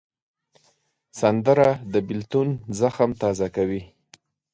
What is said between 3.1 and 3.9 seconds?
تازه کوي